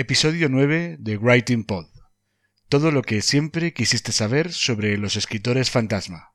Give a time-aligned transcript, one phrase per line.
[0.00, 1.86] Episodio 9 de Writing Pod.
[2.68, 6.34] Todo lo que siempre quisiste saber sobre los escritores fantasma.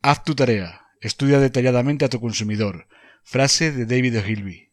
[0.00, 0.80] Haz tu tarea.
[1.02, 2.88] Estudia detalladamente a tu consumidor.
[3.24, 4.72] Frase de David O'Hilby.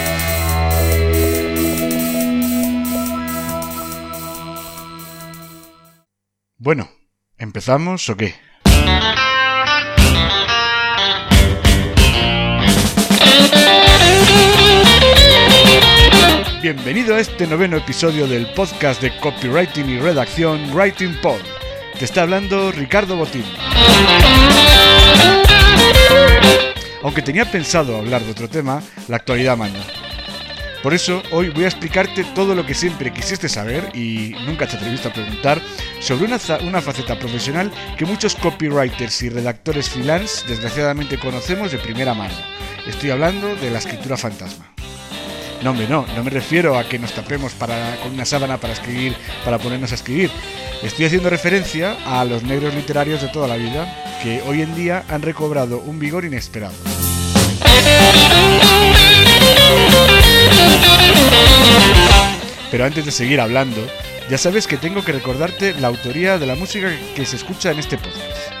[6.63, 6.87] Bueno,
[7.39, 8.35] ¿empezamos o qué?
[16.61, 21.41] Bienvenido a este noveno episodio del podcast de copywriting y redacción Writing Pod.
[21.97, 23.45] Te está hablando Ricardo Botín.
[27.01, 29.79] Aunque tenía pensado hablar de otro tema, la actualidad manda.
[30.83, 34.77] Por eso hoy voy a explicarte todo lo que siempre quisiste saber y nunca te
[34.77, 35.61] atreviste a preguntar
[35.99, 42.15] sobre una, una faceta profesional que muchos copywriters y redactores freelance desgraciadamente conocemos de primera
[42.15, 42.33] mano.
[42.87, 44.73] Estoy hablando de la escritura fantasma.
[45.61, 48.73] No, hombre, no, no me refiero a que nos tapemos para, con una sábana para
[48.73, 49.15] escribir,
[49.45, 50.31] para ponernos a escribir.
[50.81, 55.03] Estoy haciendo referencia a los negros literarios de toda la vida, que hoy en día
[55.07, 56.73] han recobrado un vigor inesperado.
[62.71, 63.85] Pero antes de seguir hablando,
[64.29, 67.79] ya sabes que tengo que recordarte la autoría de la música que se escucha en
[67.79, 68.51] este podcast.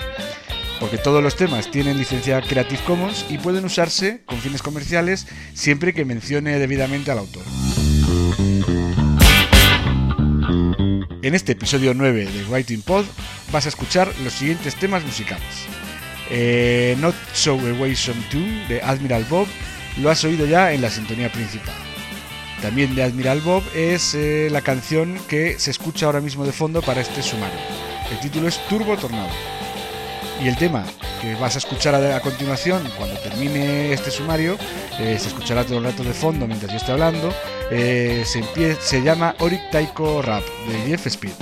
[0.81, 5.93] Porque todos los temas tienen licencia Creative Commons y pueden usarse con fines comerciales siempre
[5.93, 7.43] que mencione debidamente al autor.
[11.21, 13.05] En este episodio 9 de Writing Pod
[13.51, 15.67] vas a escuchar los siguientes temas musicales.
[16.31, 19.47] Eh, Not So Away Some Tune de Admiral Bob
[19.97, 21.75] lo has oído ya en la sintonía principal.
[22.61, 26.81] También de Admiral Bob es eh, la canción que se escucha ahora mismo de fondo
[26.81, 27.57] para este sumario.
[28.11, 29.29] El título es Turbo Tornado.
[30.43, 30.85] Y el tema
[31.21, 34.57] que vas a escuchar a, continuación, cuando termine este sumario,
[34.99, 37.33] eh, se escuchará todo el rato de fondo mientras yo esté hablando,
[37.69, 38.43] eh, se,
[38.79, 41.33] se llama Oric Taiko Rap de Jeff Speed.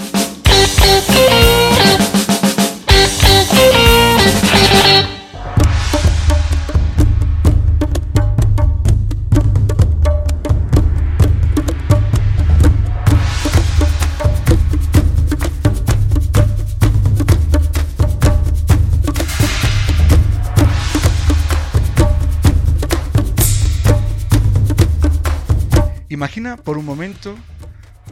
[26.20, 27.38] Imagina por un momento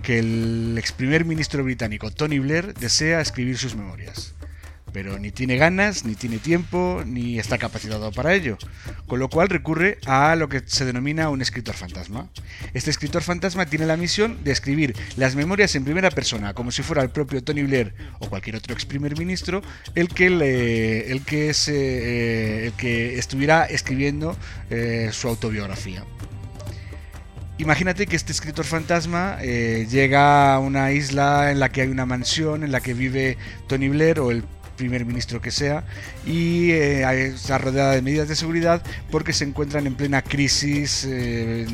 [0.02, 4.34] que el ex primer ministro británico Tony Blair desea escribir sus memorias,
[4.94, 8.58] pero ni tiene ganas, ni tiene tiempo, ni está capacitado para ello,
[9.08, 12.30] con lo cual recurre a lo que se denomina un escritor fantasma.
[12.74, 16.84] Este escritor fantasma tiene la misión de escribir las memorias en primera persona, como si
[16.84, 19.62] fuera el propio Tony Blair o cualquier otro ex primer ministro
[19.96, 24.38] el que, el que, eh, el que estuviera escribiendo
[24.70, 26.06] eh, su autobiografía.
[27.60, 32.06] Imagínate que este escritor fantasma eh, llega a una isla en la que hay una
[32.06, 33.38] mansión en la que vive
[33.68, 34.44] Tony Blair o el
[34.78, 35.84] primer ministro que sea
[36.26, 41.66] y eh, está rodeada de medidas de seguridad porque se encuentran en plena crisis eh,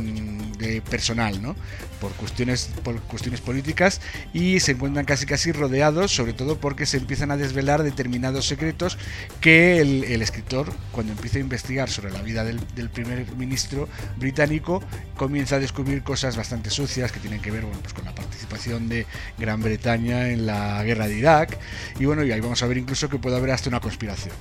[0.58, 1.56] de personal, ¿no?
[2.04, 4.02] Por cuestiones, por cuestiones políticas
[4.34, 8.98] y se encuentran casi casi rodeados, sobre todo porque se empiezan a desvelar determinados secretos
[9.40, 12.60] que el, escritor, cuando empieza a investigar sobre la vida del,
[12.90, 14.84] primer ministro británico,
[15.16, 18.90] comienza a descubrir cosas bastante sucias que tienen que ver bueno, pues con la participación
[18.90, 19.06] de
[19.38, 21.58] Gran Bretaña en la guerra de Irak
[22.02, 24.34] y bueno, y ahí vamos a ver incluso que puede haber hasta una conspiración.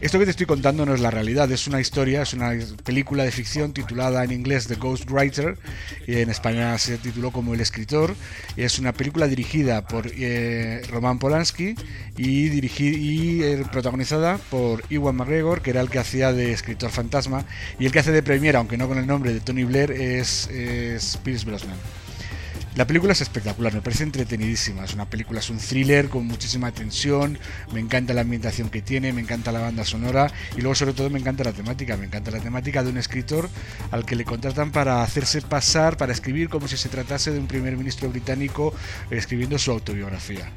[0.00, 2.52] Esto que te estoy contando no es la realidad, es una historia, es una
[2.84, 5.56] película de ficción titulada en inglés The Ghost Writer,
[6.06, 8.14] y en España se tituló como El escritor.
[8.56, 11.74] Es una película dirigida por eh, Roman Polanski
[12.18, 17.46] y, y eh, protagonizada por Iwan McGregor, que era el que hacía de escritor fantasma,
[17.78, 20.48] y el que hace de premiera, aunque no con el nombre de Tony Blair, es
[21.22, 22.03] Pierce Brosnan.
[22.74, 24.84] La película es espectacular, me parece entretenidísima.
[24.84, 27.38] Es una película, es un thriller con muchísima tensión.
[27.72, 31.08] Me encanta la ambientación que tiene, me encanta la banda sonora y luego, sobre todo,
[31.08, 31.96] me encanta la temática.
[31.96, 33.48] Me encanta la temática de un escritor
[33.92, 37.46] al que le contratan para hacerse pasar, para escribir como si se tratase de un
[37.46, 38.74] primer ministro británico
[39.08, 40.50] escribiendo su autobiografía.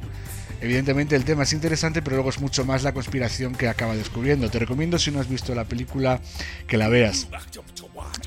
[0.61, 4.49] Evidentemente el tema es interesante, pero luego es mucho más la conspiración que acaba descubriendo.
[4.49, 6.19] Te recomiendo si no has visto la película
[6.67, 7.27] que la veas.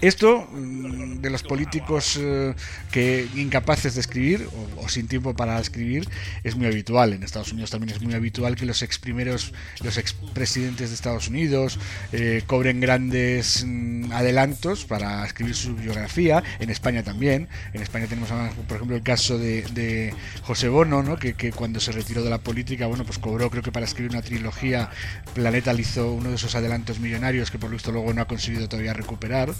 [0.01, 2.55] Esto mm, de los políticos eh,
[2.91, 6.09] que incapaces de escribir o, sin tiempo para escribir
[6.43, 7.13] es muy habitual.
[7.13, 11.29] En Estados Unidos también es muy habitual que los ex primeros, los expresidentes de Estados
[11.29, 11.79] Unidos
[12.13, 16.43] eh, cobren grandes mm, adelantos para escribir su biografía.
[16.61, 17.49] En España también.
[17.73, 21.19] En España tenemos, por ejemplo, el caso de, José Bono, ¿no?
[21.19, 24.13] que, que, cuando se retiró de la política, bueno, pues cobró, creo que para escribir
[24.13, 24.91] una trilogía,
[25.35, 28.69] Planeta hizo uno de esos adelantos millonarios que por lo visto luego no ha conseguido
[28.69, 29.53] todavía recuperar.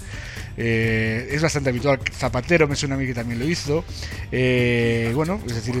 [0.57, 1.99] Eh, es bastante habitual.
[2.11, 3.83] Zapatero me suena a mí que también lo hizo.
[4.31, 5.75] Eh, bueno, es decir,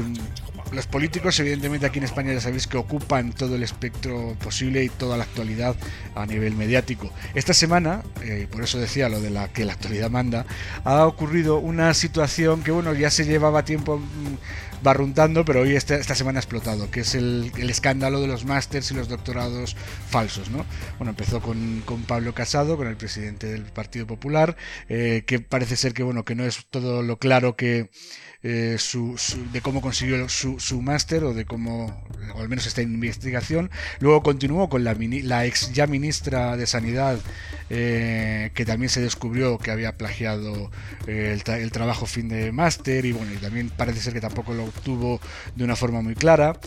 [0.71, 4.89] los políticos, evidentemente aquí en España ya sabéis que ocupan todo el espectro posible y
[4.89, 5.75] toda la actualidad
[6.15, 7.11] a nivel mediático.
[7.35, 10.45] Esta semana, eh, por eso decía lo de la que la actualidad manda,
[10.85, 15.95] ha ocurrido una situación que bueno ya se llevaba tiempo mm, barruntando, pero hoy esta,
[15.95, 19.75] esta semana ha explotado, que es el, escándalo de los másters y los doctorados
[20.09, 20.49] falsos.
[20.49, 20.65] ¿no?
[20.97, 24.55] Bueno, empezó con, con Pablo Casado, con el presidente del Partido Popular,
[24.89, 27.89] eh, que parece ser que bueno que no es todo lo claro que
[28.43, 29.15] eh, su,
[29.53, 32.03] de cómo consiguió su, máster o de cómo,
[32.33, 33.69] o al menos esta investigación.
[33.99, 37.19] Luego continuó con la, la ex ya ministra de Sanidad,
[37.69, 40.71] eh, que también se descubrió que había plagiado
[41.05, 44.63] eh, el, trabajo fin de máster y bueno, y también parece ser que tampoco lo
[44.63, 45.21] obtuvo
[45.55, 46.59] de una forma muy clara.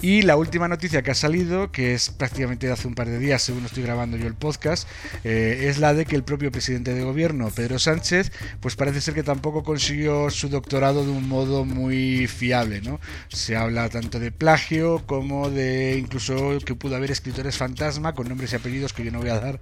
[0.00, 3.18] Y la última noticia que ha salido, que es prácticamente de hace un par de
[3.18, 4.88] días, según estoy grabando yo el podcast,
[5.24, 9.22] es la de que el propio presidente de gobierno, Pedro Sánchez, pues parece ser que
[9.22, 13.00] tampoco consiguió su doctorado de un modo muy fiable, ¿no?
[13.28, 18.52] Se habla tanto de plagio como de incluso que pudo haber escritores fantasma con nombres
[18.52, 19.60] y apellidos que yo no voy a dar,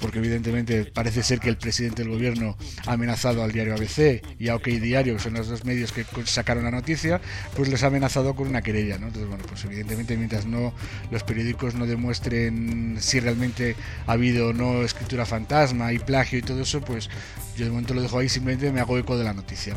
[0.00, 2.56] porque evidentemente parece ser que el presidente del gobierno
[2.86, 6.04] ha amenazado al diario ABC y a OK Diario, que son los dos medios que
[6.24, 7.20] sacaron la noticia,
[7.56, 9.06] pues les ha amenazado con una querella, ¿no?
[9.08, 10.72] Entonces, bueno, pues evidentemente mientras no
[11.10, 13.76] los periódicos no demuestren si realmente
[14.06, 17.08] ha habido o no escritura fantasma y plagio y todo eso, pues
[17.56, 19.76] yo de momento lo dejo ahí, simplemente me hago eco de la noticia.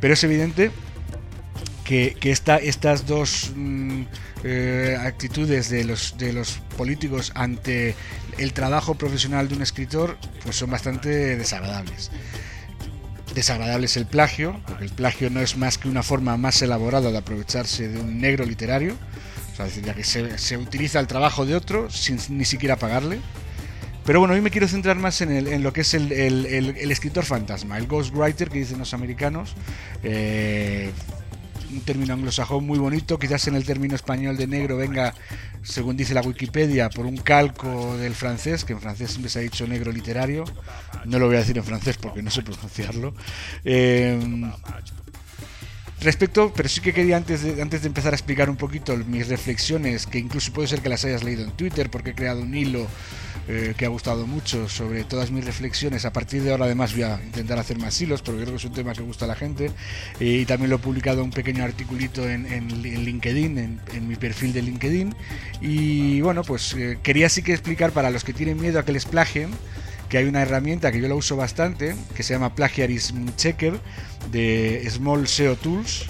[0.00, 0.70] Pero es evidente
[1.84, 4.02] que, estas dos mm,
[4.44, 7.94] eh, actitudes de los, de los políticos ante
[8.36, 12.10] el trabajo profesional de un escritor pues son bastante desagradables.
[13.34, 17.10] Desagradable es el plagio, porque el plagio no es más que una forma más elaborada
[17.10, 18.96] de aprovecharse de un negro literario,
[19.58, 23.20] sea, decir, ya que se, se utiliza el trabajo de otro sin ni siquiera pagarle.
[24.08, 26.10] Pero bueno, hoy me quiero centrar más en, lo que es el,
[26.90, 29.54] escritor fantasma, el ghostwriter que dicen los americanos.
[30.02, 30.92] Eh,
[31.70, 35.12] un término anglosajón muy bonito, quizás en el término español de negro venga,
[35.62, 39.42] según dice la Wikipedia, por un calco del francés, que en francés siempre se ha
[39.42, 40.44] dicho negro literario.
[41.04, 43.12] No lo voy a decir en francés porque no sé pronunciarlo.
[43.62, 44.18] Eh,
[46.00, 49.28] respecto, pero sí que quería antes de, antes de empezar a explicar un poquito mis
[49.28, 52.54] reflexiones, que incluso puede ser que las hayas leído en Twitter, porque he creado un
[52.54, 52.86] hilo
[53.50, 56.04] eh, que ha gustado mucho sobre todas mis reflexiones.
[56.04, 58.64] A partir de ahora además voy a intentar hacer más hilos porque creo que es
[58.66, 59.70] un tema que gusta a la gente.
[60.20, 62.44] y también lo he publicado un pequeño articulito en,
[62.82, 65.14] LinkedIn, en, mi perfil de LinkedIn.
[65.62, 68.92] Y bueno, pues eh, quería sí que explicar para los que tienen miedo a que
[68.92, 69.48] les plagien
[70.08, 73.78] que hay una herramienta que yo la uso bastante, que se llama Plagiarism Checker
[74.30, 76.06] de Small SEO Tools,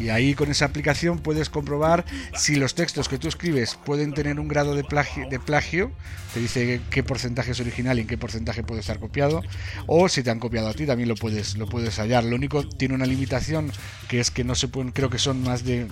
[0.00, 4.38] y ahí con esa aplicación puedes comprobar si los textos que tú escribes pueden tener
[4.38, 5.90] un grado de plagio, de plagio,
[6.32, 9.42] te dice qué porcentaje es original y en qué porcentaje puede estar copiado,
[9.86, 12.24] o si te han copiado a ti también lo puedes, lo puedes hallar.
[12.24, 13.72] Lo único tiene una limitación
[14.08, 15.88] que es que no se pueden, creo que son más de,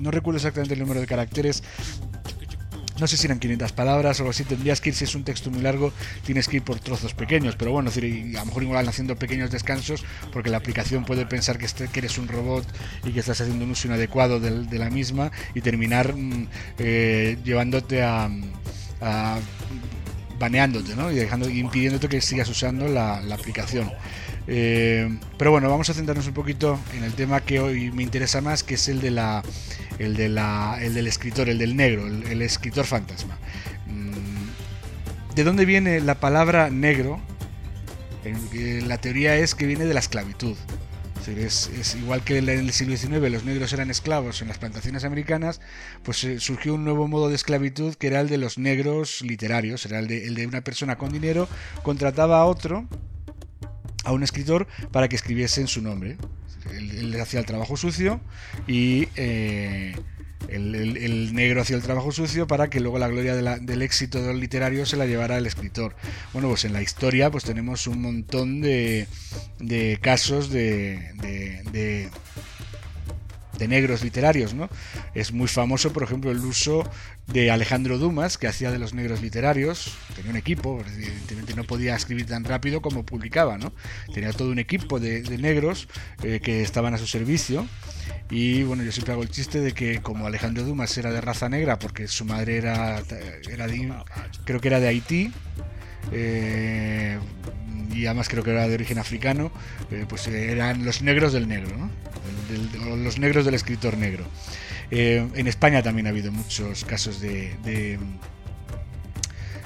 [0.00, 1.62] no recuerdo exactamente el número de caracteres,
[2.98, 5.24] no sé si eran 500 palabras o algo así, tendrías que ir, si es un
[5.24, 5.92] texto muy largo,
[6.24, 10.04] tienes que ir por trozos pequeños, pero bueno, a lo mejor igual haciendo pequeños descansos
[10.32, 12.66] porque la aplicación puede pensar que, este, que eres un robot
[13.04, 16.48] y que estás haciendo un uso inadecuado de, la misma y terminar mm,
[16.78, 18.28] eh, llevándote a,
[20.38, 21.10] baneándote ¿no?
[21.10, 23.90] y dejando, impidiéndote que sigas usando la, aplicación.
[24.48, 28.40] Eh, pero bueno, vamos a centrarnos un poquito en el tema que hoy me interesa
[28.40, 29.42] más, que es el de la,
[29.98, 33.38] el de la, el del escritor, el del negro, el, escritor fantasma.
[33.86, 37.20] Mm, ¿De dónde viene la palabra negro?
[38.86, 40.56] La teoría es que viene de la esclavitud.
[41.28, 45.60] Es, igual que en el siglo XIX los negros eran esclavos en las plantaciones americanas,
[46.04, 49.84] pues eh, surgió un nuevo modo de esclavitud que era el de los negros literarios,
[49.86, 51.48] era el de, el de una persona con dinero
[51.82, 52.86] contrataba a otro,
[54.04, 56.16] a un escritor, para que escribiese en su nombre.
[56.72, 58.20] Él, hacía el trabajo sucio
[58.66, 59.08] y...
[59.16, 59.94] Eh,
[60.48, 64.86] el, negro hacía el trabajo sucio para que luego la gloria del éxito del literario
[64.86, 65.96] se la llevara el escritor.
[66.32, 69.08] Bueno, pues en la historia pues tenemos un montón de,
[69.58, 71.10] de casos de
[73.68, 74.68] negros literarios, ¿no?
[75.14, 76.88] Es muy famoso, por ejemplo, el uso
[77.26, 81.96] de Alejandro Dumas, que hacía de los negros literarios, tenía un equipo, evidentemente no podía
[81.96, 83.72] escribir tan rápido como publicaba, ¿no?
[84.12, 85.88] Tenía todo un equipo de, negros
[86.22, 87.66] eh, que estaban a su servicio
[88.30, 91.48] y bueno, yo siempre hago el chiste de que como Alejandro Dumas era de raza
[91.48, 93.02] negra, porque su madre era,
[93.50, 93.92] era de,
[94.44, 95.32] creo que era de Haití,
[96.12, 97.18] eh,
[97.92, 99.50] y además creo que era de origen africano,
[99.90, 101.90] eh, pues eran los negros del negro, ¿no?
[103.02, 104.24] Los negros del escritor negro.
[104.90, 107.54] Eh, en España también ha habido muchos casos de,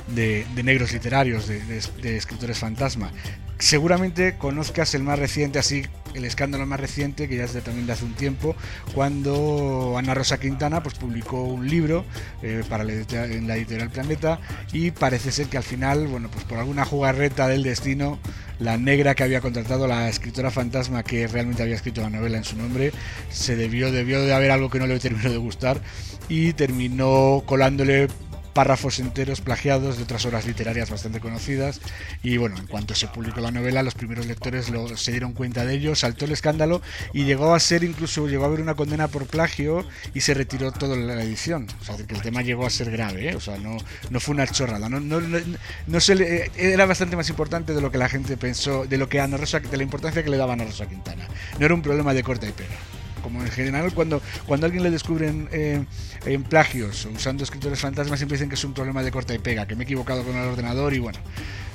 [0.09, 3.13] de, negros literarios, de, escritores fantasma.
[3.61, 5.83] Seguramente conozcas el más reciente, así
[6.15, 8.57] el escándalo más reciente, que ya es de, también de hace un tiempo,
[8.95, 12.07] cuando Ana Rosa Quintana pues, publicó un libro
[12.43, 14.41] eh, para en la editorial Planeta
[14.73, 18.19] y parece ser que al final, bueno, pues por alguna jugarreta del destino,
[18.61, 22.45] la negra que había contratado, la escritora fantasma que realmente había escrito la novela en
[22.45, 22.93] su nombre,
[23.31, 25.83] se debió, debió de haber algo que no le terminó de gustar
[26.31, 28.09] y terminó colándole
[28.53, 31.81] párrafos enteros plagiados de otras obras literarias bastante conocidas.
[32.23, 35.65] Y bueno, en cuanto se publicó la novela los primeros lectores lo, se dieron cuenta
[35.65, 39.09] de ello, saltó el escándalo y llegó a ser incluso, llegó a haber una condena
[39.09, 42.71] por plagio y se retiró toda la edición, o sea, que el tema llegó a
[42.71, 43.37] ser grave, ¿eh?
[43.37, 43.77] o sea, no,
[44.11, 47.99] no fue una chorrada, no, no, no, le, era bastante más importante de lo que
[47.99, 50.65] la gente pensó, de lo que Ana Rosa, de la importancia que le daba Ana
[50.65, 51.27] Rosa Quintana,
[51.59, 52.77] no era un problema de corta y pega
[53.21, 55.85] como en general cuando, cuando alguien le descubren eh,
[56.27, 59.67] en plagios usando escritores fantasmas siempre dicen que es un problema de corta y pega,
[59.67, 61.19] que me he equivocado con el ordenador y bueno.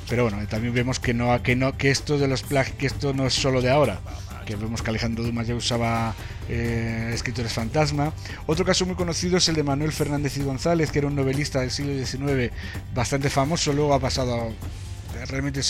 [0.08, 3.14] Pero bueno, también vemos que no, que no, que esto de los plagios, que esto
[3.14, 4.00] no es solo de ahora
[4.46, 6.14] que vemos que Alejandro Dumas ya usaba
[6.48, 8.14] eh, escritores fantasma.
[8.46, 11.62] Otro caso muy conocido es el de Manuel Fernández y González, que era un novelista
[11.62, 12.54] del siglo XIX
[12.94, 14.54] bastante famoso, luego ha pasado
[15.28, 15.62] realmente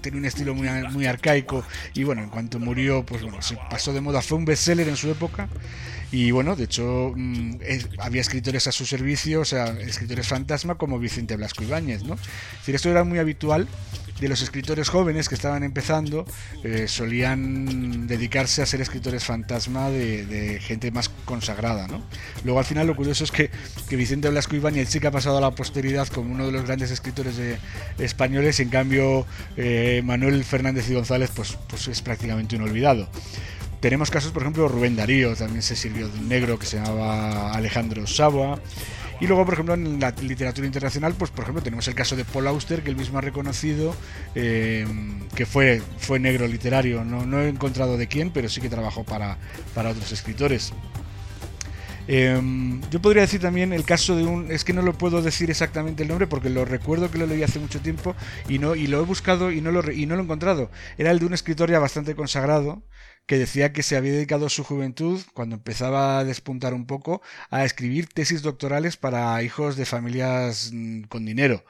[0.00, 1.64] tenía un estilo muy, muy arcaico
[1.94, 4.96] y bueno, en cuanto murió, pues bueno, se pasó de moda, fue un bestseller en
[4.96, 5.48] su época
[6.10, 7.56] y bueno, de hecho mm,
[7.98, 12.14] había escritores a su servicio, o sea, escritores fantasma como Vicente Blasco Ibáñez, ¿no?
[12.14, 13.68] Es decir, esto era muy habitual
[14.20, 16.24] de los escritores jóvenes que estaban empezando
[16.64, 21.86] eh, solían dedicarse a ser escritores fantasma de, gente más consagrada.
[21.86, 22.02] ¿no?
[22.44, 23.50] Luego al final lo curioso es que,
[23.88, 26.64] que Vicente Blasco Ibáñez sí que ha pasado a la posteridad como uno de los
[26.64, 27.58] grandes escritores de,
[27.98, 33.08] españoles, en cambio eh, Manuel Fernández y González pues, pues es prácticamente un olvidado.
[33.80, 37.52] Tenemos casos, por ejemplo, Rubén Darío, también se sirvió de un negro que se llamaba
[37.52, 38.58] Alejandro Saba.
[39.20, 42.24] Y luego, por ejemplo, en la literatura internacional, pues por ejemplo tenemos el caso de
[42.24, 43.94] Paul Auster, que él mismo ha reconocido
[44.34, 44.86] eh,
[45.34, 47.04] que fue, fue negro literario.
[47.04, 49.38] No, no, he encontrado de quién, pero sí que trabajó para,
[49.74, 50.72] para otros escritores.
[52.10, 54.50] Em, yo podría decir también el caso de un.
[54.50, 57.42] Es que no lo puedo decir exactamente el nombre porque lo recuerdo que lo leí
[57.42, 58.16] hace mucho tiempo
[58.48, 60.70] y, no, y lo he buscado y no lo, y no lo he encontrado.
[60.96, 62.82] Era el de un escritor ya bastante consagrado
[63.26, 67.64] que decía que se había dedicado su juventud, cuando empezaba a despuntar un poco, a
[67.66, 71.62] escribir tesis doctorales para hijos de familias mm, con dinero.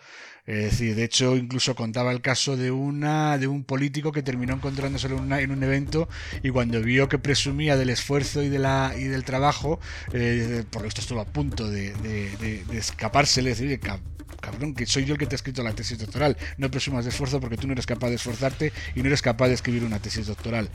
[0.49, 4.55] Es decir, de hecho, incluso contaba el caso de una de un político que terminó
[4.55, 6.09] encontrándose en, en un evento
[6.43, 9.79] y cuando vio que presumía del esfuerzo y de la y del trabajo,
[10.15, 13.79] eh, por esto estuvo a punto de, de, de, escapársele, decir,
[14.41, 16.39] cabrón, que soy yo el que te ha escrito la tesis doctoral.
[16.57, 19.49] No presumas de esfuerzo porque tú no eres capaz de esforzarte y no eres capaz
[19.49, 20.71] de escribir una tesis doctoral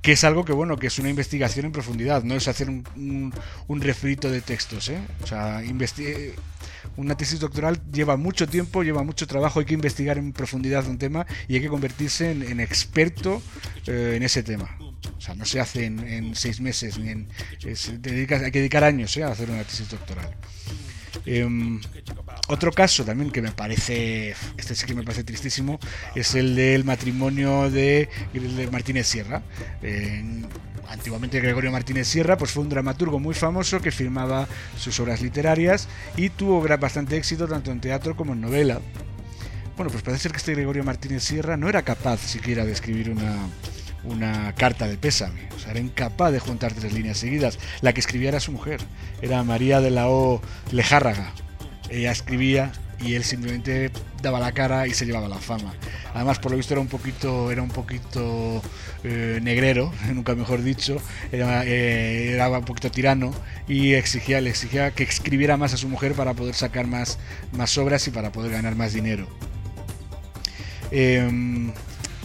[0.00, 3.34] que es algo que bueno que es una investigación en profundidad no es hacer un,
[3.68, 4.98] un, refrito de textos ¿eh?
[5.22, 5.62] o sea
[6.96, 10.98] una tesis doctoral lleva mucho tiempo lleva mucho trabajo hay que investigar en profundidad un
[10.98, 13.42] tema y hay que convertirse en, experto
[13.86, 14.76] eh, en ese tema
[15.16, 17.28] o sea no se hace en, seis meses ni en
[17.64, 19.24] hay que dedicar años ¿eh?
[19.24, 20.34] a hacer una tesis doctoral
[21.26, 21.80] em,
[22.48, 25.78] Otro caso también que me parece, este sí que me parece tristísimo,
[26.16, 28.08] es el del matrimonio de,
[28.72, 29.42] Martínez Sierra.
[30.90, 35.88] Antiguamente Gregorio Martínez Sierra pues fue un dramaturgo muy famoso que firmaba sus obras literarias
[36.16, 38.80] y tuvo bastante éxito tanto en teatro como en novela.
[39.76, 43.10] Bueno, pues parece ser que este Gregorio Martínez Sierra no era capaz siquiera de escribir
[43.10, 43.36] una,
[44.04, 45.48] una carta de pésame.
[45.68, 47.58] Era incapaz de juntar tres líneas seguidas.
[47.80, 48.80] La que escribía era su mujer.
[49.22, 50.42] Era María de la O
[50.72, 51.32] Lejárraga
[51.90, 53.90] ella escribía y él simplemente
[54.22, 55.74] daba la cara y se llevaba la fama.
[56.14, 58.62] Además, por lo visto era un poquito, era un poquito
[59.04, 60.98] eh, negrero, nunca mejor dicho,
[61.32, 63.32] era, eh, era, un poquito tirano
[63.68, 67.18] y exigía, le exigía que escribiera más a su mujer para poder sacar más,
[67.52, 69.26] más obras y para poder ganar más dinero.
[70.90, 71.72] Em,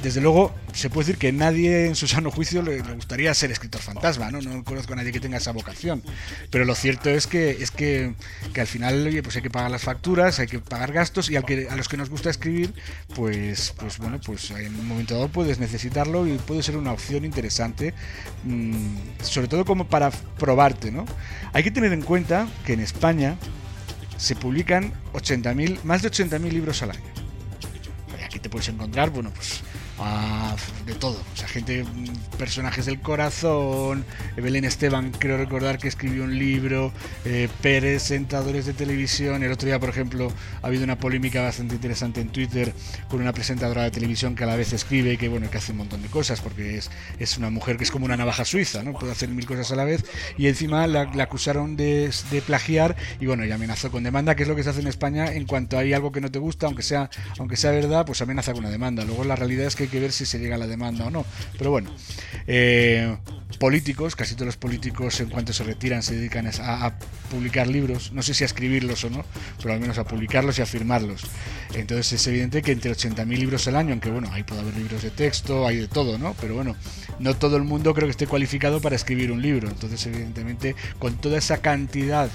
[0.03, 3.81] desde luego, se puede decir que nadie en su sano juicio le, gustaría ser escritor
[3.81, 4.41] fantasma, ¿no?
[4.41, 6.03] No conozco a nadie que tenga esa vocación.
[6.51, 8.13] Pero lo cierto es que es que,
[8.55, 11.67] al final pues hay que pagar las facturas, hay que pagar gastos y al que,
[11.69, 12.73] a los que nos gusta escribir,
[13.15, 17.25] pues, pues bueno, pues en un momento dado puedes necesitarlo y puede ser una opción
[17.25, 17.93] interesante,
[18.43, 21.05] mm, sobre todo como para probarte, ¿no?
[21.53, 23.37] Hay que tener en cuenta que en España
[24.17, 27.15] se publican 80.000, más de 80.000 libros al año.
[28.23, 29.61] Aquí te puedes encontrar, bueno, pues
[30.85, 31.17] de todo.
[31.33, 31.85] O sea, gente,
[32.37, 36.91] personajes del corazón, Belén Esteban, creo recordar que escribió un libro,
[37.23, 39.41] eh, presentadores de televisión.
[39.43, 42.73] El otro día, por ejemplo, ha habido una polémica bastante interesante en Twitter
[43.09, 45.79] con una presentadora de televisión que a la vez escribe que, bueno, que hace un
[45.79, 48.93] montón de cosas, porque es, es una mujer que es como una navaja suiza, ¿no?
[48.93, 50.03] Puede hacer mil cosas a la vez.
[50.37, 54.49] Y encima la, acusaron de, de, plagiar y, bueno, y amenazó con demanda, que es
[54.49, 56.83] lo que se hace en España en cuanto hay algo que no te gusta, aunque
[56.83, 57.09] sea,
[57.39, 59.03] aunque sea verdad, pues amenaza con una demanda.
[59.05, 61.25] Luego la realidad es que que ver si se llega a la demanda o no.
[61.57, 61.89] Pero bueno,
[62.47, 63.17] eh,
[63.55, 66.93] políticos, casi todos los políticos en cuanto se retiran se dedican a,
[67.29, 69.25] publicar libros, no sé si a escribirlos o no,
[69.57, 71.23] pero al menos a publicarlos y a firmarlos.
[71.73, 75.01] Entonces es evidente que entre 80.000 libros al año, aunque bueno, ahí puede haber libros
[75.01, 76.35] de texto, hay de todo, ¿no?
[76.39, 76.75] Pero bueno,
[77.19, 79.67] no todo el mundo creo que esté cualificado para escribir un libro.
[79.69, 82.29] Entonces evidentemente con toda esa cantidad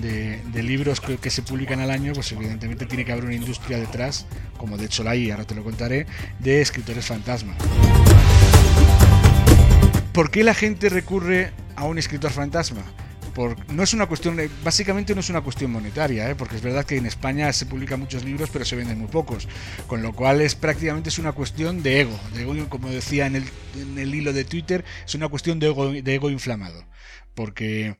[0.00, 4.26] de, libros que, se publican al año, pues evidentemente tiene que haber una industria detrás,
[4.56, 6.06] como de hecho la hay, ahora te lo contaré,
[6.38, 7.56] de escritores fantasma.
[10.12, 12.82] ¿Por qué la gente recurre a un escritor fantasma?
[13.68, 16.34] no es una cuestión, básicamente no es una cuestión monetaria, ¿eh?
[16.34, 19.48] porque es verdad que en España se publican muchos libros, pero se venden muy pocos,
[19.86, 23.36] con lo cual es prácticamente es una cuestión de ego, de ego como decía en
[23.36, 23.44] el,
[23.80, 26.84] en el hilo de Twitter, es una cuestión de ego, de ego inflamado
[27.34, 27.96] porque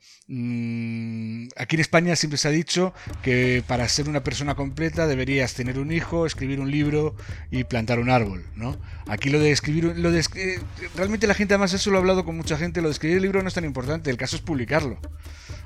[1.57, 5.77] aquí en España siempre se ha dicho que para ser una persona completa deberías tener
[5.81, 7.17] un hijo, escribir un libro
[7.51, 8.79] y plantar un árbol, ¿no?
[9.09, 10.61] Aquí lo de escribir, lo de, eh,
[10.95, 13.23] realmente la gente además eso lo ha hablado con mucha gente, lo de escribir el
[13.25, 15.01] libro no es tan importante, el caso es publicarlo.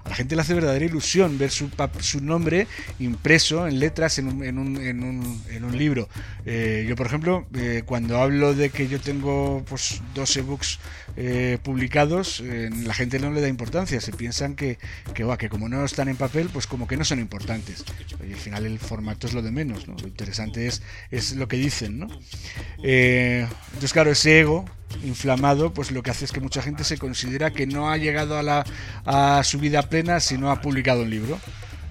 [0.05, 2.67] A la gente le hace verdadera ilusión ver su, su nombre
[2.99, 6.11] impreso en letras en un, en un, en un, en un libro.
[6.45, 10.79] Eh, yo, por ejemplo, eh, cuando hablo de que yo tengo pues, dos ebooks
[11.63, 14.01] publicados, la gente no le da importancia.
[14.01, 14.79] Se piensan que,
[15.15, 17.85] que, que como no están en papel, pues como que no son importantes.
[18.27, 19.89] Y al final el formato es lo de menos.
[19.89, 19.95] ¿no?
[19.95, 21.99] Lo interesante es, es lo que dicen.
[21.99, 22.09] ¿no?
[22.83, 24.65] entonces, claro, ese ego
[25.03, 28.39] inflamado, pues lo que hace es que mucha gente se considera que no ha llegado
[28.39, 28.65] a, la,
[29.05, 31.39] a su vida plena si no ha publicado un libro.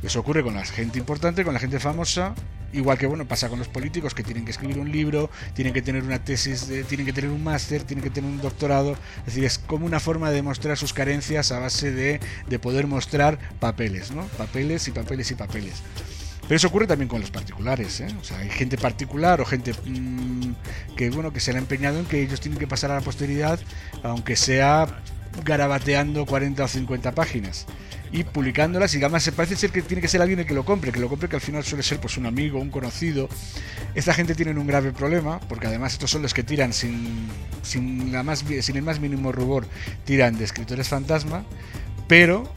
[0.03, 2.35] Eso ocurre con la gente importante, con la gente famosa,
[2.73, 5.81] igual que bueno pasa con los políticos que tienen que escribir un libro, tienen que
[5.81, 8.97] tener una tesis, tienen que tener un máster, tienen que tener un doctorado.
[9.19, 12.87] Es decir, es como una forma de mostrar sus carencias a base de, de poder
[12.87, 14.25] mostrar papeles, ¿no?
[14.37, 15.81] Papeles y papeles y papeles.
[16.41, 18.07] Pero eso ocurre también con los particulares, ¿eh?
[18.19, 20.51] O sea, hay gente particular o gente mm,
[20.97, 23.57] que bueno que se ha empeñado en que ellos tienen que pasar a la posteridad,
[24.03, 25.01] aunque sea
[25.45, 27.65] garabateando 40 o 50 páginas
[28.13, 30.91] y publicándolas y además parece ser que tiene que ser alguien el que lo compre,
[30.91, 33.27] que lo compre que al final suele ser pues un amigo, un conocido.
[33.95, 37.27] Esta gente tiene un grave problema porque además estos son los que tiran sin,
[37.63, 39.65] sin, la más, sin el más mínimo rubor,
[40.05, 41.43] tiran de escritores fantasma,
[42.07, 42.53] pero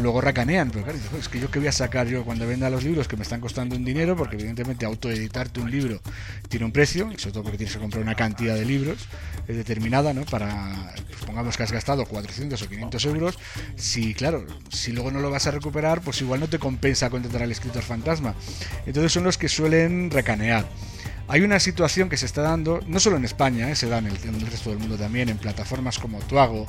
[0.00, 2.84] luego racanean, pero claro, es que yo que voy a sacar yo cuando venda los
[2.84, 6.00] libros que me están costando un dinero, porque evidentemente autoeditarte un libro
[6.48, 9.08] tiene un precio, y sobre todo porque tienes que comprar una cantidad de libros
[9.46, 10.24] determinada, ¿no?
[10.24, 13.38] Para, pues, pongamos que has gastado 400 o 500 euros,
[13.76, 17.42] si, claro, si luego no lo vas a recuperar, pues igual no te compensa contratar
[17.42, 18.34] al escritor fantasma.
[18.86, 20.66] Entonces son los que suelen recanear.
[21.26, 24.06] Hay una situación que se está dando, no solo en España, eh, se da en
[24.06, 26.66] el, resto del mundo también, en plataformas como Tuago,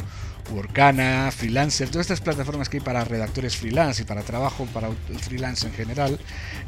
[0.51, 4.89] Workana, Freelancer, todas estas plataformas que hay para redactores freelance y para trabajo para
[5.21, 6.19] freelance en general,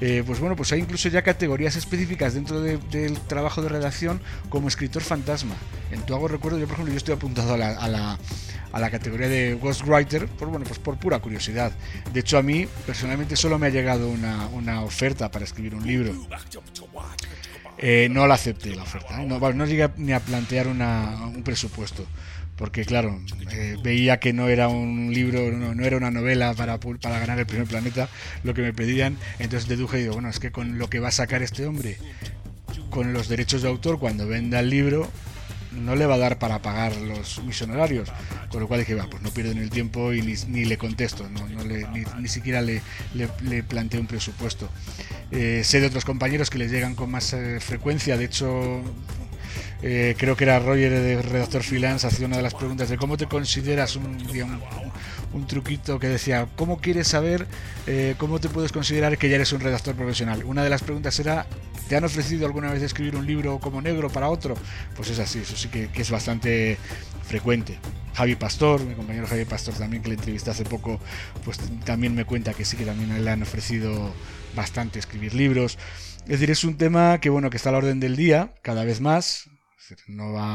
[0.01, 4.67] eh, pues bueno, pues hay incluso ya categorías específicas dentro del trabajo de redacción como
[4.67, 5.55] escritor fantasma.
[5.91, 8.17] En Tuago recuerdo, yo por ejemplo, yo estoy apuntado a la
[8.71, 11.71] a la categoría de ghostwriter, por, bueno, pues por pura curiosidad.
[12.13, 15.85] De hecho, a mí personalmente solo me ha llegado una, una oferta para escribir un
[15.85, 16.13] libro.
[17.79, 19.25] Eh, no la acepté la oferta, ¿eh?
[19.27, 22.07] no, no, llegué ni a plantear una, un presupuesto
[22.57, 27.19] porque claro, eh, veía que no era un libro, no, era una novela para, para,
[27.19, 28.09] ganar el primer planeta
[28.43, 31.09] lo que me pedían, entonces deduje y digo, bueno, es que con lo que va
[31.09, 31.97] a sacar este hombre,
[32.89, 35.09] con los derechos de autor, cuando venda el libro,
[35.71, 38.09] no le va a dar para pagar los mis honorarios.
[38.49, 41.47] Con lo cual dije, va, pues no pierden el tiempo y ni, le contesto, no,
[41.47, 42.81] ni, siquiera le,
[43.13, 44.69] le, planteo un presupuesto.
[45.31, 48.81] Eh, sé de otros compañeros que les llegan con más eh, frecuencia, de hecho
[49.83, 53.15] eh, creo que era Roger de Redactor Freelance, hacía una de las preguntas de cómo
[53.15, 54.17] te consideras un,
[55.33, 57.45] un, truquito que decía, ¿cómo quieres saber
[57.85, 60.43] eh, cómo te puedes considerar que ya eres un redactor profesional?
[60.45, 61.45] Una de las preguntas era,
[61.87, 64.55] ¿te han ofrecido alguna vez escribir un libro como negro para otro?
[64.95, 66.77] Pues es así, eso sí que, es bastante
[67.27, 67.77] frecuente.
[68.15, 70.99] Javi Pastor, mi compañero Javi Pastor también que le entrevisté hace poco,
[71.45, 74.11] pues también me cuenta que sí que también le han ofrecido
[74.55, 75.77] bastante escribir libros.
[76.21, 78.83] Es decir, es un tema que bueno, que está a la orden del día, cada
[78.83, 79.49] vez más,
[80.07, 80.47] no va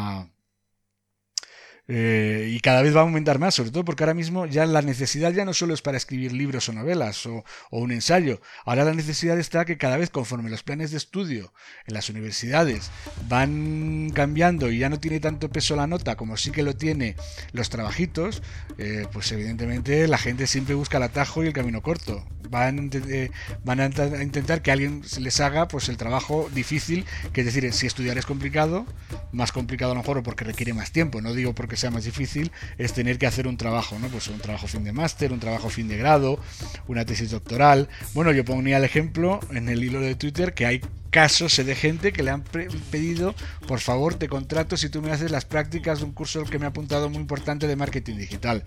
[1.94, 4.82] eh, y cada vez va a aumentar más, sobre todo porque ahora mismo ya la
[4.82, 8.94] necesidad ya no solo es para escribir libros o novelas o, un ensayo, ahora la
[8.94, 11.52] necesidad está que cada vez conforme los planes de estudio
[11.86, 12.90] en las universidades
[13.28, 17.16] van cambiando y ya no tiene tanto peso la nota como sí que lo tiene
[17.52, 18.42] los trabajitos,
[18.78, 22.24] eh, pues evidentemente la gente siempre busca el atajo y el camino corto.
[22.48, 23.30] Van, eh,
[23.64, 23.86] van a
[24.22, 28.26] intentar que alguien les haga pues el trabajo difícil, que es decir, si estudiar es
[28.26, 28.84] complicado,
[29.32, 32.04] más complicado a lo mejor porque requiere más tiempo, no digo porque que sea más
[32.04, 34.08] difícil, es tener que hacer un trabajo, ¿no?
[34.08, 36.38] Pues un trabajo fin de máster, un trabajo fin de grado,
[36.86, 37.88] una tesis doctoral.
[38.14, 42.12] Bueno, yo ponía el ejemplo en el hilo de Twitter que hay casos de gente
[42.12, 43.34] que le han pedido,
[43.66, 46.64] por favor, te contrato si tú me haces las prácticas de un curso que me
[46.64, 48.64] ha apuntado muy importante de marketing digital.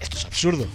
[0.00, 0.66] Esto es absurdo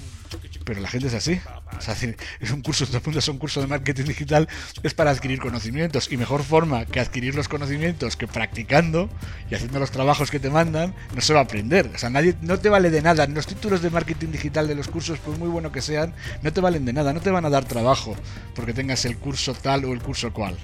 [0.68, 1.40] pero la gente es así.
[1.78, 1.96] O sea,
[2.42, 4.50] es un curso, es un curso de marketing digital,
[4.84, 6.12] es para adquirir conocimientos.
[6.12, 9.10] Y mejor forma que adquirir los conocimientos que practicando
[9.50, 11.90] y haciendo los trabajos que te mandan, no se va a aprender.
[11.96, 13.26] O sea, nadie, no te vale de nada.
[13.28, 16.60] Los títulos de marketing digital de los cursos, por muy bueno que sean, no te
[16.60, 17.14] valen de nada.
[17.14, 18.14] No te van a dar trabajo
[18.54, 20.58] porque tengas el curso tal o el curso cual.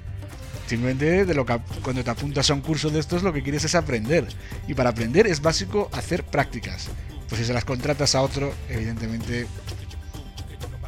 [0.67, 3.63] Simplemente de lo que cuando te apuntas a un curso de estos lo que quieres
[3.63, 4.27] es aprender.
[4.67, 6.89] Y para aprender es básico hacer prácticas.
[7.29, 9.47] Pues si se las contratas a otro, evidentemente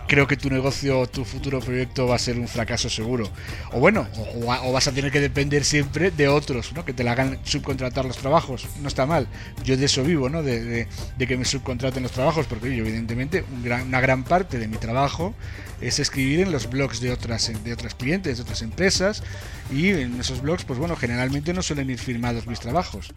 [0.08, 3.30] creo que tu negocio, tu futuro proyecto va a ser un fracaso seguro.
[3.72, 4.08] O bueno,
[4.44, 6.86] o, vas a tener que depender siempre de otros, ¿no?
[6.86, 8.68] Que te la hagan subcontratar los trabajos.
[8.82, 9.28] No está mal.
[9.64, 10.44] Yo de eso vivo, ¿no?
[10.44, 10.88] De,
[11.18, 15.34] que me subcontraten los trabajos, porque yo, evidentemente, una gran parte de mi trabajo
[15.82, 19.24] es escribir en los blogs de otras, de otras clientes, de otras empresas,
[19.72, 23.12] y en esos blogs, pues bueno, generalmente no suelen ir firmados mis trabajos.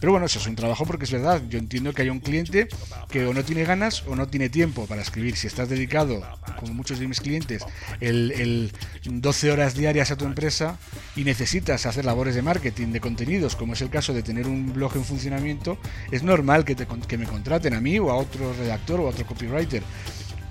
[0.00, 1.42] Pero bueno, eso es un trabajo porque es verdad.
[1.48, 2.68] Yo entiendo que hay un cliente
[3.08, 5.36] que o no tiene ganas o no tiene tiempo para escribir.
[5.36, 6.22] Si estás dedicado,
[6.58, 7.64] como muchos de mis clientes,
[8.00, 8.72] el,
[9.04, 10.78] 12 horas diarias a tu empresa
[11.16, 14.72] y necesitas hacer labores de marketing, de contenidos, como es el caso de tener un
[14.72, 15.78] blog en funcionamiento,
[16.10, 19.10] es normal que, te, que me contraten a mí o a otro redactor o a
[19.10, 19.82] otro copywriter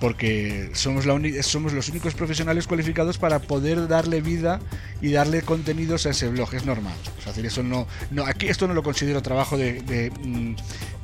[0.02, 4.58] porque somos, la somos los únicos profesionales cualificados para poder darle vida
[5.00, 6.52] y darle contenidos a ese blog.
[6.54, 6.94] Es normal.
[7.20, 10.56] O sea, eso no, no, aquí esto no lo considero trabajo de, de, mm,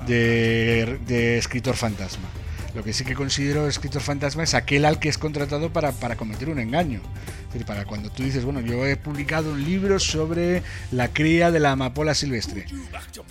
[0.05, 2.29] de, escritor fantasma.
[2.75, 6.17] Lo que sí que considero escritor fantasma es aquel al que es contratado para, para
[6.17, 7.01] cometer un engaño.
[7.47, 11.53] Es decir, para cuando tú dices, bueno, yo he publicado un libro sobre la cría
[11.53, 12.67] de la amapola silvestre.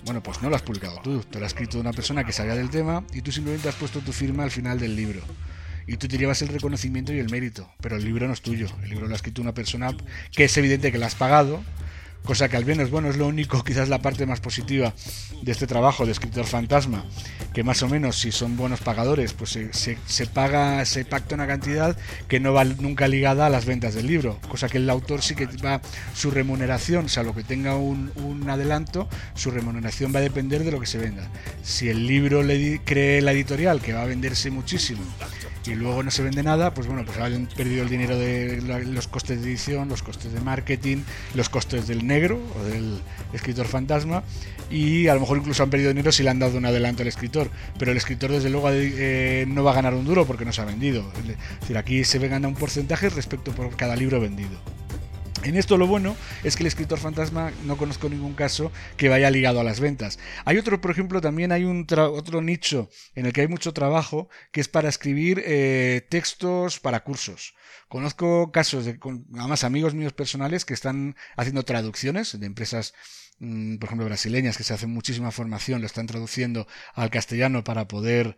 [0.05, 2.55] Bueno, pues no lo has publicado tú, te lo ha escrito una persona que sabía
[2.55, 5.21] del tema y tú simplemente has puesto tu firma al final del libro
[5.87, 8.67] y tú te llevas el reconocimiento y el mérito, pero el libro no es tuyo,
[8.83, 9.95] el libro lo ha escrito una persona
[10.33, 11.63] que es evidente que lo has pagado,
[12.27, 14.93] cosa que al menos, bueno, es lo único, quizás la parte más positiva
[15.41, 17.05] de este trabajo de escritor fantasma,
[17.53, 21.47] que más o menos si son buenos pagadores, pues se, se, paga, se pacta una
[21.47, 25.21] cantidad que no va nunca ligada a las ventas del libro, cosa que el autor
[25.21, 25.81] sí que va,
[26.13, 30.65] su remuneración, o sea, lo que tenga un, un adelanto, su remuneración va a depender
[30.65, 31.29] de lo que se venda.
[31.63, 35.01] Si el libro le cree la editorial, que va a venderse muchísimo,
[35.67, 39.07] y luego no se vende nada, pues bueno, pues han perdido el dinero de los
[39.07, 40.97] costes de edición, los costes de marketing,
[41.35, 42.99] los costes del negro o del
[43.33, 44.23] escritor fantasma
[44.69, 47.07] y a lo mejor incluso han perdido dinero si le han dado un adelanto al
[47.07, 50.51] escritor, pero el escritor desde luego eh, no va a ganar un duro porque no
[50.51, 51.11] se ha vendido.
[51.19, 51.27] Es
[51.61, 54.57] decir, aquí se gana un porcentaje respecto por cada libro vendido.
[55.47, 59.31] En esto lo bueno es que el escritor fantasma no conozco ningún caso que vaya
[59.31, 60.19] ligado a las ventas.
[60.43, 64.59] Hay otro, por ejemplo, también hay otro nicho en el que hay mucho trabajo que
[64.59, 67.55] es para escribir eh, textos para cursos.
[67.87, 68.99] Conozco casos de,
[69.37, 72.93] además amigos míos personales que están haciendo traducciones de empresas
[73.39, 78.35] por ejemplo, brasileñas, que se hacen muchísima formación, lo están traduciendo al castellano para poder,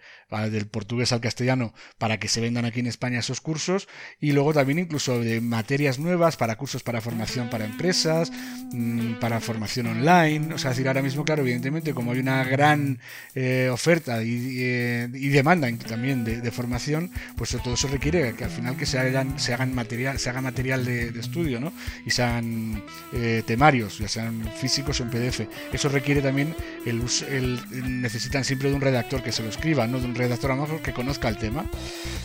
[0.51, 3.87] del portugués al castellano, para que se vendan aquí en España esos cursos.
[4.19, 8.31] Y luego también incluso de materias nuevas para cursos para formación para empresas,
[8.73, 10.53] mm, para formación online.
[10.53, 12.99] O sea, decir, ahora mismo, claro, evidentemente, como hay una gran
[13.35, 18.85] eh, oferta y, demanda también de, formación, pues todo eso requiere que al final que
[18.85, 21.71] se hagan, se hagan material, se haga material de, estudio, ¿no?
[22.05, 22.83] Y sean
[23.13, 25.41] eh, temarios, ya sean físicos en PDF.
[25.71, 29.99] Eso requiere también el, el, necesitan siempre de un redactor que se lo escriba, no
[29.99, 31.65] de un redactor a lo mejor que conozca el tema.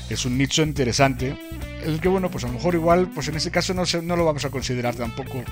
[0.09, 1.37] Es un nicho interesante,
[1.85, 4.25] el que bueno, pues a lo mejor igual, pues en ese caso no, no lo
[4.25, 5.45] vamos a considerar tampoco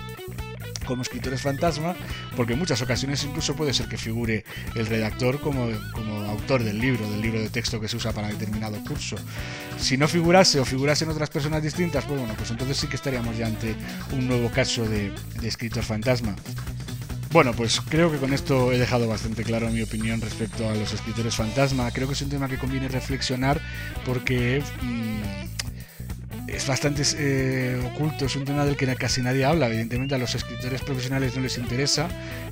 [0.85, 1.95] como escritores fantasma,
[2.37, 4.45] porque en muchas ocasiones incluso puede ser que figure
[4.75, 8.29] el redactor como, como autor del libro, del libro de texto que se usa para
[8.29, 9.17] determinado curso.
[9.79, 13.37] Si no figurase o figurasen otras personas distintas, pues bueno, pues entonces sí que estaríamos
[13.37, 13.75] ya ante
[14.13, 16.35] un nuevo caso de, de escritor fantasma.
[17.33, 20.93] Bueno, pues creo que con esto he dejado bastante claro mi opinión respecto a los
[20.93, 21.91] escritores fantasma.
[21.91, 23.59] Creo que es un tema que conviene reflexionar
[24.05, 29.69] porque mm, es bastante eh, oculto, es un tema del que casi nadie habla.
[29.69, 32.07] Evidentemente a los escritores profesionales no les interesa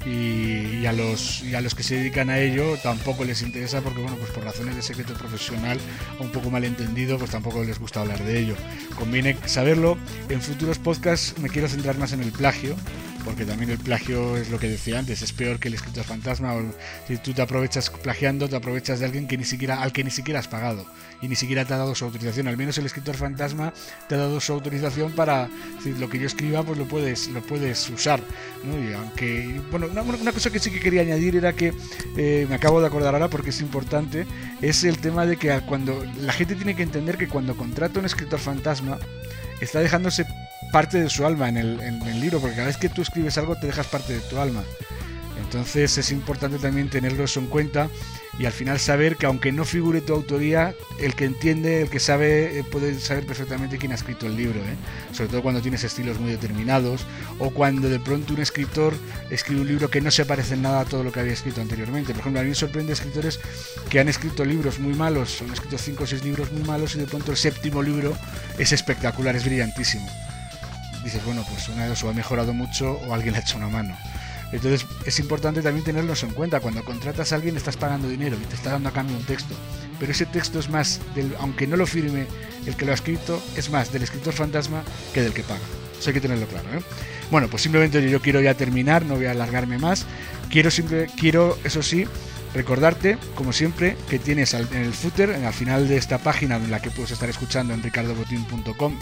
[0.06, 4.00] y, a, los, y a los que se dedican a ello tampoco les interesa porque,
[4.00, 5.78] bueno, pues por razones de secreto profesional
[6.18, 8.54] o un poco malentendido, pues tampoco les gusta hablar de ello.
[8.96, 9.98] Conviene saberlo.
[10.28, 12.76] En futuros podcasts me quiero centrar más en el plagio
[13.24, 16.54] porque también el plagio es lo que decía antes, es peor que el escritor fantasma.
[16.54, 16.62] O
[17.06, 20.10] si tú te aprovechas plagiando, te aprovechas de alguien que ni siquiera, al que ni
[20.10, 20.86] siquiera has pagado
[21.22, 22.48] y ni siquiera te ha dado su autorización.
[22.48, 23.72] Al menos el escritor fantasma
[24.08, 27.42] te ha dado su autorización para decir, lo que yo escriba, pues lo puedes, lo
[27.42, 28.20] puedes usar.
[28.64, 31.72] Y aunque, bueno, una, cosa que sí que quería añadir era que
[32.16, 34.26] eh, me acabo de acordar ahora porque es importante,
[34.60, 38.06] es el tema de que cuando la gente tiene que entender que cuando contrata un
[38.06, 38.98] escritor fantasma
[39.60, 40.24] está dejándose
[40.72, 43.36] parte de su alma en el, en el libro, porque cada vez que tú escribes
[43.38, 44.62] algo te dejas parte de tu alma.
[45.40, 47.88] Entonces es importante también tenerlo en cuenta
[48.38, 52.00] y al final saber que aunque no figure tu autoría, el que entiende, el que
[52.00, 54.60] sabe, eh, puede saber perfectamente quién ha escrito el libro.
[54.60, 54.76] ¿eh?
[55.12, 57.04] Sobre todo cuando tienes estilos muy determinados
[57.38, 58.94] o cuando de pronto un escritor
[59.30, 61.60] escribe un libro que no se parece en nada a todo lo que había escrito
[61.60, 62.12] anteriormente.
[62.12, 63.40] Por ejemplo, a mí me sorprende escritores
[63.88, 66.98] que han escrito libros muy malos, han escrito 5 o 6 libros muy malos y
[66.98, 68.16] de pronto el séptimo libro
[68.58, 70.08] es espectacular, es brillantísimo
[71.04, 73.68] dices, bueno, pues una de dos o ha mejorado mucho o alguien ha hecho una
[73.68, 73.96] mano.
[74.52, 76.60] Entonces es importante también tenerlos en cuenta.
[76.60, 79.54] Cuando contratas a alguien estás pagando dinero y te está dando a cambio un texto.
[79.98, 82.26] Pero ese texto es más, del, aunque no lo firme
[82.66, 84.82] el que lo ha escrito, es más del escritor fantasma
[85.12, 85.60] que del que paga.
[85.98, 86.68] Eso hay que tenerlo claro.
[86.72, 86.82] ¿eh?
[87.30, 90.06] Bueno, pues simplemente yo quiero ya terminar, no voy a alargarme más.
[90.50, 92.06] Quiero, simple, quiero eso sí,
[92.54, 96.80] recordarte, como siempre, que tienes en el footer, al final de esta página en la
[96.80, 98.98] que puedes estar escuchando en ricardobotín.com,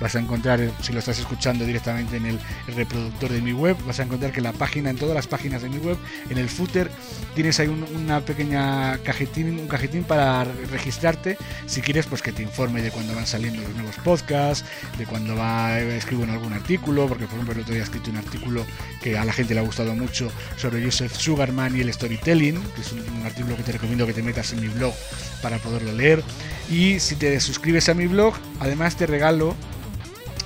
[0.00, 2.40] vas a encontrar, si lo estás escuchando directamente en el,
[2.74, 5.68] reproductor de mi web, vas a encontrar que la página, en todas las páginas de
[5.68, 5.96] mi web,
[6.30, 6.90] en el footer
[7.34, 11.36] tienes ahí una pequeña cajetín, un cajetín para registrarte,
[11.66, 14.64] si quieres, pues que te informe de cuando van saliendo los nuevos podcasts,
[14.98, 18.10] de cuando va escribo en algún artículo, porque por ejemplo el otro día he escrito
[18.10, 18.64] un artículo
[19.02, 22.80] que a la gente le ha gustado mucho sobre Joseph Sugarman y el storytelling, que
[22.80, 24.94] es un, un artículo que te recomiendo que te metas en mi blog
[25.42, 26.22] para poderlo leer.
[26.70, 29.56] Y si te suscribes a mi blog, además te regalo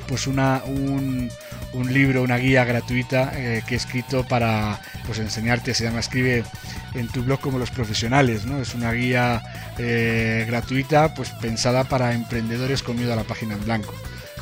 [0.07, 1.31] pues una, un,
[1.73, 6.45] un libro, una guía gratuita eh, que he escrito para pues enseñarte, se llama Escribe
[6.95, 8.61] en tu blog como los profesionales, ¿no?
[8.61, 9.43] Es una guía
[9.79, 13.95] eh, gratuita pues pensada para emprendedores con miedo a la página en blanco.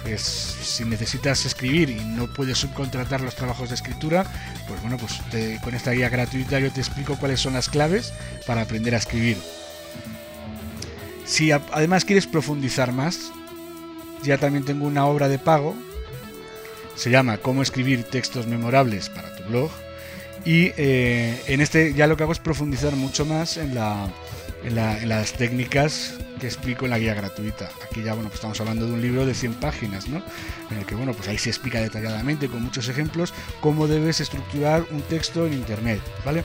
[0.07, 4.25] Es, si necesitas escribir y no puedes subcontratar los trabajos de escritura,
[4.67, 5.21] pues bueno, pues
[5.63, 8.13] con esta guía gratuita yo te explico cuáles son las claves
[8.47, 9.39] para aprender a escribir.
[11.25, 13.31] Si además quieres profundizar más,
[14.23, 15.75] ya también tengo una obra de pago.
[16.95, 19.71] Se llama Cómo escribir textos memorables para tu blog.
[20.45, 24.11] Y eh, en este ya lo que hago es profundizar mucho más en, la,
[24.65, 27.71] en, las técnicas que explico en la guía gratuita.
[27.85, 30.23] Aquí ya bueno, pues estamos hablando de un libro de 100 páginas, ¿no?
[30.71, 34.85] En el que bueno, pues ahí se explica detalladamente con muchos ejemplos cómo debes estructurar
[34.91, 36.45] un texto en internet, ¿vale?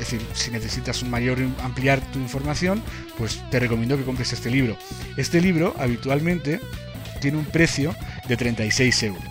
[0.00, 2.82] Es decir, si necesitas un mayor ampliar tu información,
[3.16, 4.76] pues te recomiendo que compres este libro.
[5.16, 6.60] Este libro habitualmente
[7.18, 7.94] tiene un precio
[8.26, 9.24] de 36 euros.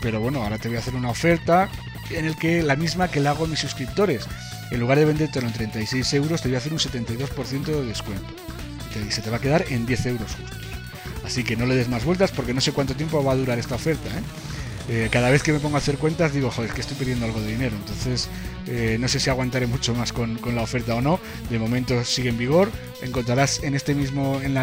[0.00, 1.68] Pero bueno, ahora te voy a hacer una oferta
[2.10, 4.26] en el que la misma que le hago a mis suscriptores.
[4.70, 8.34] En lugar de vendértelo en 36 euros, te voy a hacer un 72% de descuento.
[9.06, 10.60] Y se te va a quedar en 10 euros justos.
[11.24, 13.58] Así que no le des más vueltas porque no sé cuánto tiempo va a durar
[13.58, 14.08] esta oferta.
[14.10, 14.22] ¿eh?
[14.88, 17.40] eh, cada vez que me pongo a hacer cuentas digo, joder, que estoy perdiendo algo
[17.40, 17.76] de dinero.
[17.76, 18.28] Entonces,
[18.66, 21.20] eh, no sé si aguantaré mucho más con, la oferta o no.
[21.50, 22.70] De momento sigue en vigor.
[23.02, 24.56] Encontrarás en este mismo, en,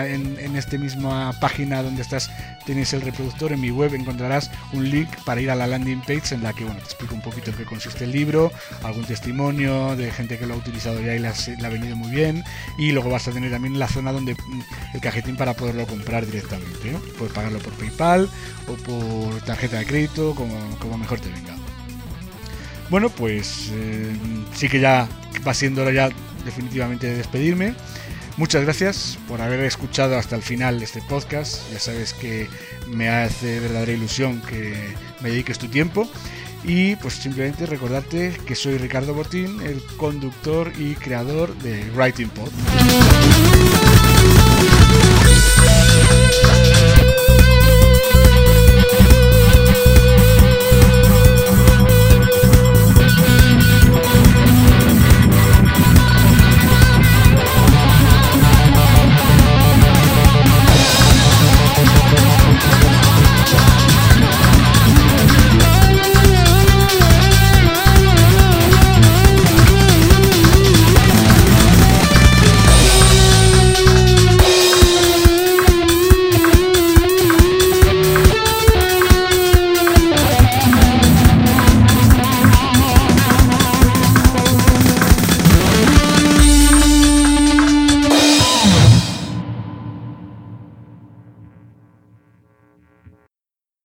[0.56, 2.32] este misma página donde estás,
[2.66, 6.34] tienes el reproductor, en mi web encontrarás un link para ir a la landing page
[6.34, 8.52] en la que bueno, te explico un poquito en qué consiste el libro,
[8.84, 12.44] algún testimonio de gente que lo ha utilizado ya y le ha, venido muy bien.
[12.80, 14.62] Y luego vas a tener también la zona donde mm,
[14.96, 16.98] el cajetín para poderlo comprar directamente.
[17.18, 18.28] Puedes pagarlo por PayPal
[18.68, 21.61] o por tarjeta de crédito, como mejor te venga.
[22.92, 24.12] Bueno, pues eh,
[24.54, 25.08] sí que ya
[25.48, 26.10] va siendo hora ya
[26.44, 27.74] definitivamente de despedirme.
[28.36, 31.72] Muchas gracias por haber escuchado hasta el final este podcast.
[31.72, 32.50] Ya sabes que
[32.88, 36.06] me hace verdadera ilusión que me dediques tu tiempo.
[36.66, 42.52] Y pues simplemente recordarte que soy Ricardo Botín, el conductor y creador de Writing Pod.